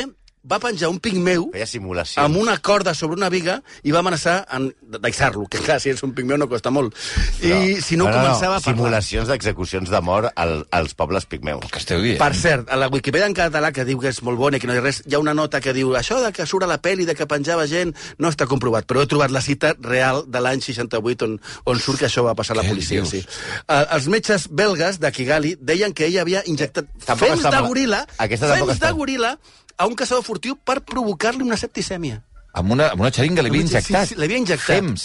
[0.46, 2.22] va penjar un pigmeu Feia simulacions.
[2.24, 4.68] amb una corda sobre una viga i va amenaçar en
[5.02, 6.94] deixar-lo, que clar, si és un pigmeu no costa molt.
[7.42, 8.76] I si no, començava a parlar.
[8.76, 11.66] Simulacions d'execucions de mort al, als pobles pigmeus.
[11.72, 12.18] Què esteu dient?
[12.20, 14.70] Per cert, a la Wikipedia en català, que diu que és molt bona i que
[14.70, 16.70] no hi ha res, hi ha una nota que diu això de que surt a
[16.70, 20.24] la pel·li de que penjava gent no està comprovat, però he trobat la cita real
[20.26, 23.02] de l'any 68 on, on surt que això va passar a la policia.
[23.02, 23.11] dius?
[23.11, 23.22] Sí.
[23.66, 27.66] Uh, els metges belgues de Kigali deien que ella havia injectat Tampoc fems de mal.
[27.68, 29.37] goril·la, fems de goril·la
[29.76, 32.22] a un caçador furtiu per provocar-li una septicèmia.
[32.57, 34.07] Amb una, amb una xeringa li havia Sí, injectat.
[34.09, 34.66] Sí, sí, l'havia injectat.
[34.81, 35.03] Fems.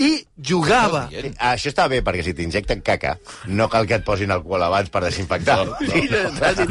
[0.00, 0.08] I
[0.48, 1.02] jugava.
[1.12, 3.12] Sí, això està bé, perquè si t'injecten caca,
[3.46, 5.58] no cal que et posin alcohol abans per desinfectar.
[5.84, 6.08] Sí,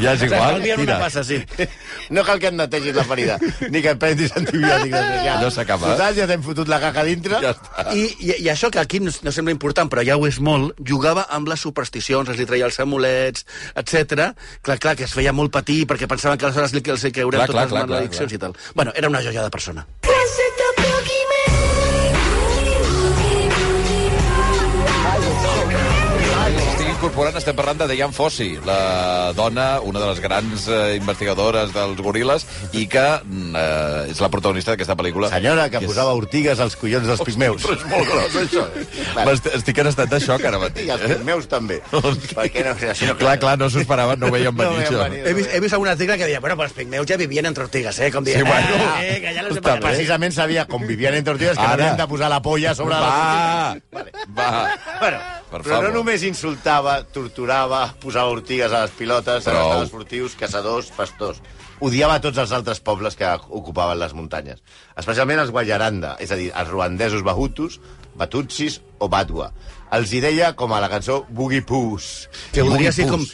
[0.02, 0.76] Ja és igual, tira.
[0.82, 1.38] una passa, sí.
[2.10, 3.36] No cal que et netegis la ferida,
[3.70, 4.98] ni que et prendis antibiòtics.
[5.24, 5.38] Ja.
[5.38, 5.92] Allò s'acaba.
[5.94, 7.38] Total, ja t'hem fotut la caca dintre.
[7.40, 7.54] Ja.
[7.94, 10.74] I, i, I això, que aquí no, no sembla important, però ja ho és molt,
[10.84, 13.46] jugava amb les supersticions, els li treia els amulets,
[13.78, 14.32] etc.
[14.66, 17.40] Clar, clar, que es feia molt patir perquè pensaven que aleshores li, els hi caurien
[17.44, 18.58] Clar, totes clar, les clar, clar, malediccions i tal.
[18.74, 19.86] Bueno, era una joia de persona.
[20.34, 20.63] Estic
[27.04, 32.00] incorporant, estem parlant de Diane Fossi, la dona, una de les grans eh, investigadores dels
[32.00, 35.28] goril·les, i que mm, eh, és la protagonista d'aquesta pel·lícula.
[35.32, 37.62] Senyora, que és- posava ortigues als collons dels pigmeus.
[37.66, 38.64] Però és molt gros, això.
[39.28, 40.88] M'est- Estic en estat de xoc ara I mateix.
[40.96, 41.10] els Eh?
[41.18, 41.80] pigmeus també.
[42.38, 44.88] Perquè no, així no Clar, clar, no s'ho esperaven, no ho veien No venir, veien
[44.88, 45.04] això.
[45.04, 45.22] venir.
[45.28, 47.68] He vist, he vist algun article que deia, bueno, però els pigmeus ja vivien entre
[47.68, 48.10] ortigues, eh?
[48.14, 49.78] Com dient, Sí, bueno, eh, que ja no.
[49.84, 51.84] Precisament sabia, com vivien entre ortigues, que no Ara.
[51.84, 53.76] havien de posar la polla sobre la...
[53.92, 54.04] Va,
[54.36, 54.68] va.
[55.00, 55.18] Bueno,
[55.50, 55.84] Per però favor.
[55.90, 59.84] no només insultava, torturava, posava ortigues a les pilotes, Prou.
[59.90, 61.42] furtius, caçadors, pastors.
[61.84, 64.62] Odiava tots els altres pobles que ocupaven les muntanyes.
[64.96, 67.80] Especialment els Guayaranda, és a dir, els ruandesos bahutus,
[68.14, 69.50] batutsis o batwa.
[69.94, 72.28] Els hi deia, com a la cançó, Boogie Poos.
[72.54, 73.26] Que voldria ser com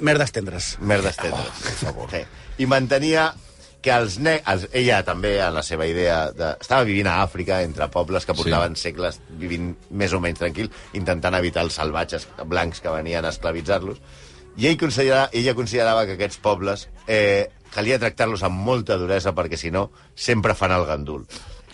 [0.00, 0.76] merdes tendres.
[0.80, 1.50] Merdes tendres.
[1.50, 2.10] Oh, per favor.
[2.14, 2.24] Sí.
[2.62, 3.30] I mantenia
[3.82, 4.36] que els ne...
[4.48, 8.36] els, ella també, en la seva idea, de, estava vivint a Àfrica, entre pobles que
[8.36, 8.88] portaven sí.
[8.88, 14.02] segles vivint més o menys tranquil, intentant evitar els salvatges blancs que venien a esclavitzar-los.
[14.60, 19.56] I ell considerava, ella considerava que aquests pobles eh, calia tractar-los amb molta duresa perquè,
[19.56, 21.24] si no, sempre fan el gandul.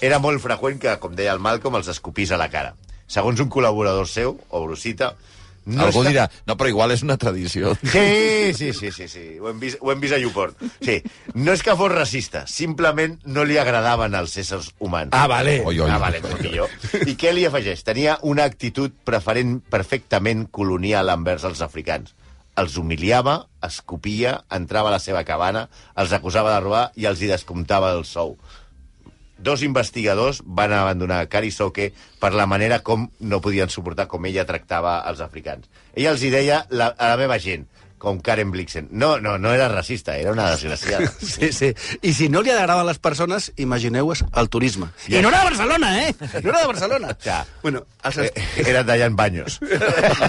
[0.05, 2.75] Era molt freqüent que, com deia el Malcolm, els escopís a la cara.
[3.09, 5.15] Segons un col·laborador seu, o Brusita,
[5.67, 7.73] No Algú està- dirà, no, però igual és una tradició.
[7.83, 9.25] Sí, sí, sí, sí, sí.
[9.41, 10.61] Ho, hem vist, ho hem vist a Newport.
[10.81, 11.01] Sí.
[11.35, 15.11] No és que fos racista, simplement no li agradaven els éssers humans.
[15.13, 15.59] Ah, vale.
[15.67, 15.91] Oi, oi.
[15.91, 16.71] Ah, vale, molt millor.
[17.03, 17.83] I què li afegeix?
[17.83, 22.15] Tenia una actitud preferent perfectament colonial envers els africans.
[22.57, 25.67] Els humiliava, escopia, entrava a la seva cabana,
[25.99, 28.39] els acusava de robar i els hi descomptava el sou.
[29.39, 34.99] Dos investigadors van abandonar Karisoke per la manera com no podien suportar com ella tractava
[35.11, 35.69] els africans.
[35.95, 37.67] Ella els hi deia la, a la meva gent,
[37.99, 38.89] com Karen Blixen.
[38.91, 41.11] No, no, no era racista, era una desgraciada.
[41.21, 41.73] Sí, sí.
[42.03, 44.89] I si no li agradaven les persones, imagineu-vos el turisme.
[45.09, 46.15] I no era de Barcelona, eh?
[46.43, 47.17] No era de Barcelona.
[47.25, 47.47] Ja.
[47.63, 48.33] Bueno, els, Eh,
[48.67, 49.59] Era Dayan Baños.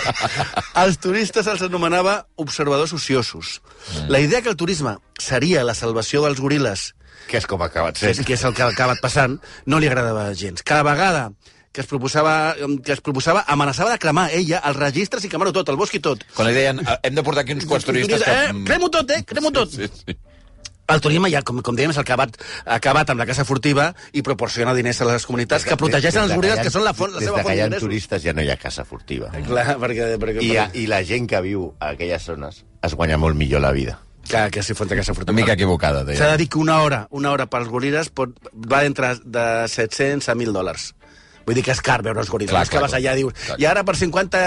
[0.84, 3.62] els turistes els anomenava observadors ociosos.
[4.08, 6.94] La idea que el turisme seria la salvació dels goril·les,
[7.28, 8.24] que és com ha acabat sent.
[8.26, 10.64] que és el que ha acabat passant, no li agradava gens.
[10.64, 11.32] Cada vegada
[11.78, 15.70] que es proposava, que es proposava amenaçava de cremar ella els registres i cremar-ho tot,
[15.70, 16.24] el bosc i tot.
[16.34, 18.32] Quan li deien, "Ah, hem de portar aquí uns quants turistes que...
[18.34, 19.22] Eh, cremo tot, eh?
[19.24, 19.70] Cremo tot.
[19.70, 20.16] Sí, sí.
[20.90, 23.26] El turisme ja, com, com dèiem, és el que ha acabat, ha acabat amb la
[23.28, 26.94] casa furtiva i proporciona diners a les comunitats que protegeixen els goril·les, que són la,
[26.96, 27.86] font, la Des seva font que hi ha d'ingressos.
[27.90, 29.30] turistes ja no hi ha casa furtiva.
[29.46, 30.18] Clar, perquè...
[30.18, 33.62] perquè, I, a, I la gent que viu a aquelles zones es guanya molt millor
[33.62, 34.00] la vida.
[34.28, 35.32] Que, que si font de casa furtiva.
[35.36, 36.32] Una mica equivocada, S'ha deia.
[36.32, 40.36] de dir que una hora, una hora pels goril·les pot, va entre de 700 a
[40.36, 40.94] 1.000 dòlars
[41.48, 42.52] Vull dir que és car veure els goril·les.
[42.52, 43.56] Clar, que clar, vas allà i dius, clar.
[43.58, 44.42] i ara per 50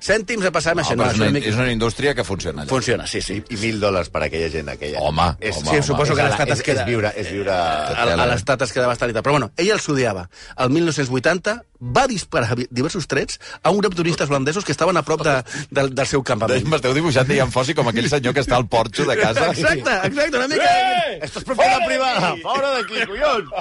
[0.00, 0.94] cèntims passem No, això.
[0.96, 2.70] però és, una, mica- és una indústria que funciona allà.
[2.70, 3.40] Funciona, sí, sí.
[3.50, 5.00] I mil dòlars per aquella gent, aquella.
[5.02, 5.82] Home, és, home, Sí, home.
[5.82, 6.80] suposo que és, l'estat és, es queda...
[6.84, 7.50] és viure, és viure...
[7.50, 9.12] a, a l'estat es queda bastant.
[9.18, 10.28] Però bueno, ella els odiava.
[10.56, 15.02] El 1980 va disparar diversos trets a un grup de turistes holandesos que estaven a
[15.04, 15.36] prop de,
[15.70, 16.64] del, del seu campament.
[16.70, 19.50] M'esteu dibuixant Dian Fossi com aquell senyor que està al porxo de casa.
[19.52, 20.68] Exacte, exacte, una mica...
[20.68, 21.18] Eh!
[21.26, 22.34] Esto és propietat privada!
[22.44, 23.52] Fora d'aquí, collons!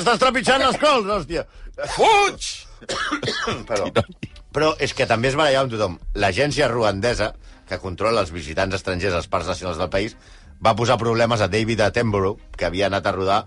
[0.00, 1.46] Estàs trepitjant les cols, hòstia!
[1.96, 2.52] Fuig!
[3.68, 3.86] Però,
[4.52, 5.92] però és que també es barallava amb tothom.
[6.18, 7.28] L'agència ruandesa,
[7.68, 10.16] que controla els visitants estrangers als parcs nacionals del país,
[10.62, 13.38] va posar problemes a David Attenborough, que havia anat a rodar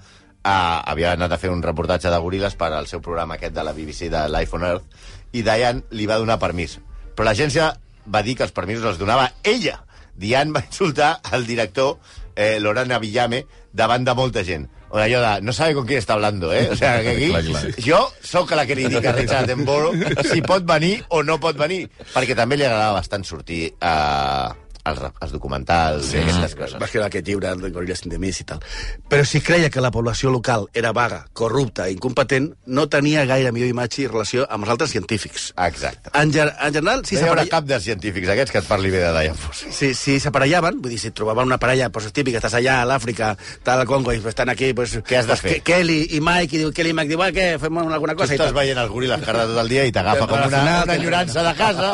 [0.45, 3.73] havia anat a fer un reportatge de goril·les per al seu programa aquest de la
[3.73, 4.86] BBC de Life on Earth,
[5.34, 6.77] i Diane li va donar permís.
[7.15, 7.71] Però l'agència
[8.05, 9.79] va dir que els permisos els donava ella.
[10.15, 11.97] Diane va insultar el director,
[12.36, 14.69] eh, Laurent Avillame, davant de molta gent.
[14.95, 16.69] O allò de, no sabe con quién está hablando, eh?
[16.71, 17.63] O sea, que aquí, Clar, clar.
[17.84, 19.97] jo sóc la que li dic a Richard Attenborough
[20.29, 21.89] si pot venir o no pot venir.
[22.13, 26.17] Perquè també li agradava bastant sortir a, als, als documentals sí.
[26.19, 26.77] i aquestes coses.
[26.79, 28.61] Va escriure aquest llibre de Gorillas in the Mist i tal.
[29.09, 33.51] Però si creia que la població local era vaga, corrupta i incompetent, no tenia gaire
[33.55, 35.49] millor imatge i relació amb els altres científics.
[35.65, 36.11] Exacte.
[36.13, 38.91] En, ger en general, si No hi haurà cap dels científics aquests que et parli
[38.93, 39.71] bé de Diane Fossey.
[39.73, 43.33] si, si s'aparellaven, vull dir, si trobaven una parella pues, típica, estàs allà a l'Àfrica,
[43.63, 45.55] tal, al Congo, i pues, estan aquí, pues, Què has de pues, fer?
[45.61, 48.19] Ke- Kelly i Mike, i diu, Kelly i Mike, diu, "Va, què, fem alguna Tu
[48.21, 48.33] cosa?
[48.33, 50.95] i estàs veient el goril·la carda tot el dia i t'agafa com una, final, una
[50.95, 51.89] enyorança de casa.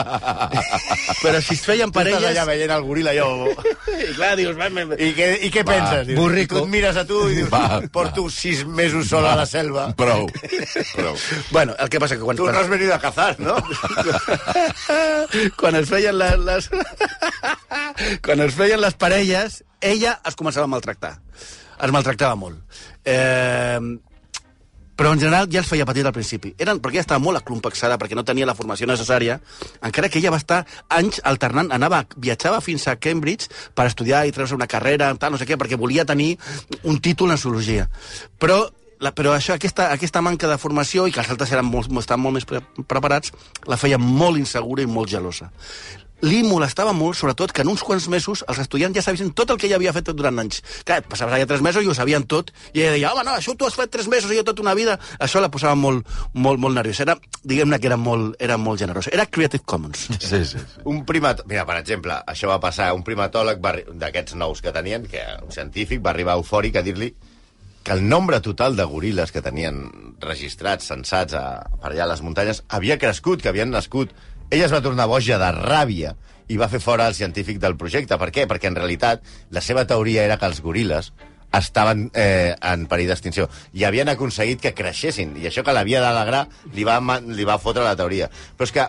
[1.21, 2.29] Però si es feien Tu estàs parelles...
[2.31, 3.51] allà veient el goril·la allò...
[4.01, 4.85] I clar, dius, va, me...
[4.95, 6.05] I què, i què penses?
[6.09, 6.59] Dius, burrico.
[6.59, 9.89] Tu et mires a tu i dius, Va, porto sis mesos sol a la selva.
[10.01, 10.27] Prou.
[10.95, 11.17] Prou.
[11.51, 12.37] Bueno, el que passa que quan...
[12.37, 13.57] Tu no has venido a cazar, no?
[15.59, 16.69] quan es feien les, les...
[18.23, 21.17] quan es feien les parelles, ella es començava a maltractar.
[21.81, 22.61] Es maltractava molt.
[23.03, 23.79] Eh,
[25.01, 26.51] però en general ja els feia patir al principi.
[26.61, 29.39] Eren, perquè ella estava molt aclumpexada, perquè no tenia la formació necessària,
[29.81, 30.59] encara que ella va estar
[30.93, 35.39] anys alternant, anava, viatjava fins a Cambridge per estudiar i treure una carrera, tal, no
[35.41, 36.35] sé què, perquè volia tenir
[36.85, 37.87] un títol en zoologia.
[38.37, 38.59] Però
[39.01, 42.21] la, però això, aquesta, aquesta manca de formació i que els altres eren molt, estaven
[42.21, 43.33] molt més pre preparats,
[43.65, 45.49] la feia molt insegura i molt gelosa.
[46.21, 49.57] Li molestava molt, sobretot, que en uns quants mesos els estudiants ja sabien tot el
[49.57, 50.59] que ella havia fet durant anys.
[50.85, 53.55] Clar, passaves allà tres mesos i ho sabien tot, i ella deia, home, no, això
[53.57, 54.99] tu has fet tres mesos i jo tota una vida.
[55.17, 57.07] Això la posava molt, molt, molt nerviosa.
[57.07, 59.09] Era, diguem-ne que era molt, era molt generosa.
[59.13, 60.07] Era Creative Commons.
[60.19, 60.61] Sí, sí.
[60.85, 61.41] Un primat...
[61.49, 65.25] Mira, per exemple, això va passar, un primatòleg va arri- d'aquests nous que tenien, que
[65.41, 67.15] un científic, va arribar eufòric a dir-li
[67.81, 69.79] que el nombre total de goril·les que tenien
[70.21, 71.45] registrats, censats a,
[71.81, 74.11] per allà a les muntanyes, havia crescut, que havien nascut.
[74.51, 76.13] Ella es va tornar boja de ràbia
[76.51, 78.17] i va fer fora el científic del projecte.
[78.19, 78.43] Per què?
[78.51, 79.23] Perquè en realitat
[79.55, 81.13] la seva teoria era que els goril·les
[81.55, 86.45] estaven eh, en perill d'extinció i havien aconseguit que creixessin i això que l'havia d'alegrar
[86.71, 86.95] li, va,
[87.27, 88.85] li va fotre la teoria però és que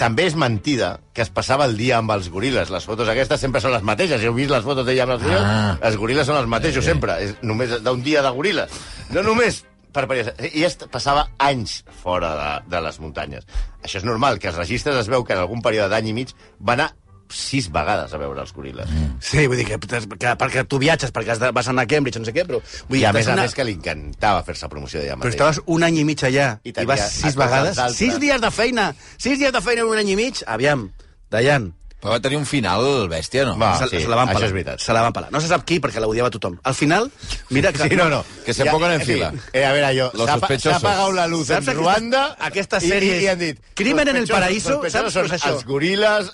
[0.00, 2.72] també és mentida que es passava el dia amb els goril·les.
[2.72, 4.18] Les fotos aquestes sempre són les mateixes.
[4.18, 5.76] Si heu vist les fotos d'ella amb els goril·les, Ah.
[5.86, 7.14] els goril·les són els mateixos sempre.
[7.22, 8.74] És només d'un dia de goril·les.
[9.14, 9.60] No només
[9.94, 10.04] per.
[10.50, 13.46] I est passava anys fora de, de les muntanyes.
[13.84, 16.34] Això és normal, que els registres es veu que en algun període d'any i mig
[16.60, 16.90] va anar
[17.34, 18.90] sis vegades a veure els goril·les.
[18.92, 19.14] Mm.
[19.24, 22.20] Sí, vull dir que, que perquè tu viatges, perquè has de, vas anar a Cambridge,
[22.20, 22.60] no sé què, però...
[22.90, 25.24] Vull I dir, a més a anar- més que li encantava fer-se promoció d'ella Però
[25.32, 25.48] mateixa.
[25.48, 27.80] estaves un any i mig allà I i, vas sis vegades.
[27.96, 28.90] Sis dies de feina!
[29.16, 30.44] Sis dies de feina en un any i mig!
[30.46, 30.84] Aviam,
[31.32, 31.72] Dayan,
[32.04, 33.54] Però va tenir un final bèstia, no?
[33.56, 33.72] Va.
[33.80, 34.48] Se, sí, se la van això pelar.
[34.50, 34.82] és veritat.
[34.84, 35.30] Se la van pelar.
[35.32, 36.58] No se sap qui, perquè l'odiava tothom.
[36.62, 37.08] Al final,
[37.48, 37.80] mira que...
[37.88, 38.18] Sí, no, no.
[38.44, 39.30] Que se pongan en en fi, fila.
[39.54, 40.36] Eh, a veure, jo, Los s'ha
[40.76, 43.58] apagat la luz en Saps aquesta- Ruanda aquesta i- sèrie i, i han dit...
[43.74, 45.54] Crimen en el Paraíso, saps és són això?
[45.54, 46.28] Els goril·les,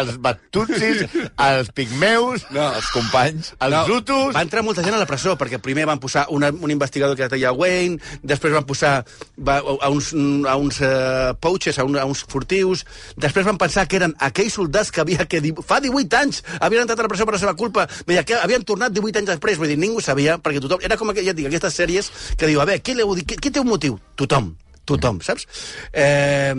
[0.00, 1.04] els batutsis,
[1.46, 3.52] els pigmeus, No, els companys.
[3.60, 4.34] els No, zutus...
[4.34, 7.28] Va entrar molta gent a la presó, perquè primer van posar una, un investigador que
[7.28, 9.04] es deia Wayne, després van posar
[9.38, 10.10] va, a uns,
[10.50, 12.82] a uns uh, pouches, a, un, a uns furtius,
[13.16, 17.00] després van pensar que eren aquells soldats que havia que fa 18 anys havien entrat
[17.00, 19.70] a la presó per la seva culpa, veia que havien tornat 18 anys després, vull
[19.70, 20.82] dir, ningú sabia, perquè tothom...
[20.84, 23.62] Era com, ja et dic, aquestes sèries que diu, a veure, qui, qui, qui té
[23.62, 24.00] un motiu?
[24.18, 24.54] Tothom,
[24.88, 25.46] tothom, saps?
[25.92, 26.54] Eh,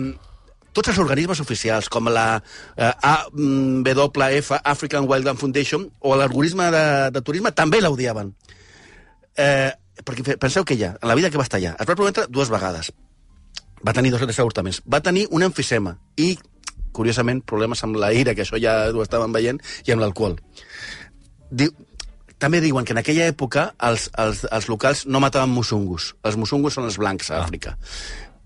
[0.76, 2.26] tots els organismes oficials, com la
[2.76, 6.84] eh, AWF, African Wildlife Foundation, o l'algoritme de,
[7.16, 8.34] de turisme, també l'odiaven.
[9.36, 9.72] Eh,
[10.04, 12.52] perquè penseu que ella, en la vida que va estar allà, es va prometre dues
[12.52, 12.92] vegades.
[13.86, 14.82] Va tenir dos o tres avortaments.
[14.84, 16.34] Va tenir un enfisema i,
[16.96, 20.38] curiosament, problemes amb la ira, que això ja ho estàvem veient, i amb l'alcohol.
[21.50, 21.72] Diu,
[22.42, 26.12] també diuen que en aquella època els, els, els locals no mataven musungus.
[26.26, 27.76] Els musungus són els blancs a Àfrica.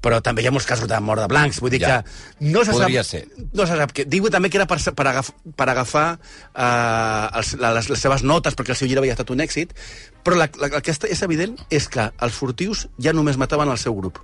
[0.01, 1.59] Però també hi ha molts casos de mort de blancs.
[1.61, 1.99] Vull dir Ja.
[2.01, 3.49] que no se Podria sap, ser.
[3.53, 4.07] No se sap què.
[4.09, 6.07] Diu també que era per, per, agaf, per agafar
[6.55, 9.75] eh, els, les, les seves notes, perquè el seu llibre havia estat un èxit,
[10.25, 13.83] però la, la, el que és evident és que els furtius ja només mataven el
[13.83, 14.23] seu grup.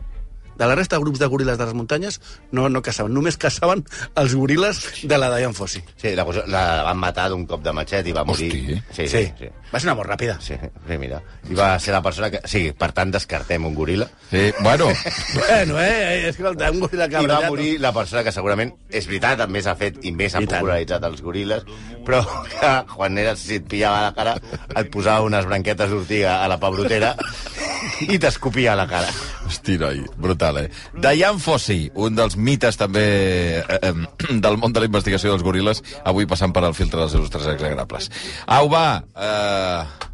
[0.57, 2.21] De la resta de grups de goril·les de les muntanyes
[2.53, 3.13] no, no caçaven.
[3.15, 3.85] Només caçaven
[4.17, 5.83] els goril·les de la Diane Fossey.
[6.01, 8.51] Sí, la, cosa- la van matar d'un cop de matxet i va morir.
[8.53, 8.83] Hosti.
[8.93, 9.33] Sí, sí, Sí.
[9.39, 9.51] sí.
[9.73, 10.37] Va ser una mort ràpida.
[10.41, 11.21] Sí, sí, mira.
[11.51, 12.41] I va ser la persona que...
[12.47, 14.07] Sí, per tant, descartem un goril·la.
[14.31, 14.87] Sí, bueno,
[15.35, 16.29] Bueno, eh?
[16.29, 19.75] Escolta, un goril·la que I va morir la persona que segurament, és veritat, també s'ha
[19.77, 21.67] fet i més ha popularitzat els goril·les,
[22.07, 24.37] però que quan era, si et pillava la cara,
[24.77, 27.15] et posava unes branquetes d'ortiga a la pebrotera
[28.07, 29.11] i t'escopia a la cara.
[29.47, 30.71] Hosti, noi, brutal, eh?
[30.95, 33.07] Diane Fossey, un dels mites també
[33.61, 33.95] eh, eh,
[34.47, 38.11] del món de la investigació dels goril·les, avui passant per al filtre dels il·lustres exagrables.
[38.47, 38.87] Au, va!
[39.15, 40.11] Eh,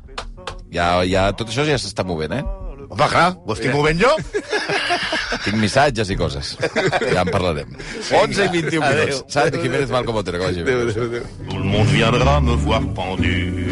[0.72, 2.44] ja, ja, tot això ja s'està movent, eh?
[2.92, 4.10] Home, clar, ho estic movent jo?
[5.44, 6.56] Tinc missatges i coses.
[7.12, 7.76] Ja en parlarem.
[8.10, 9.22] 11 i 21 minuts.
[9.28, 10.72] Santi Jiménez, Malcom Otero, que vagi bé.
[11.48, 13.68] Tout le monde viendra me voir pendu,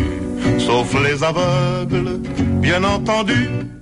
[0.58, 2.18] sauf les aveugles,
[2.60, 3.79] bien entendu.